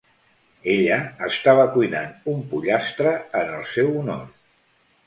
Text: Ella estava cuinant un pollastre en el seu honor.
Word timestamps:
Ella 0.75 0.97
estava 1.27 1.67
cuinant 1.75 2.17
un 2.35 2.43
pollastre 2.55 3.13
en 3.43 3.57
el 3.61 3.71
seu 3.79 3.97
honor. 4.03 4.27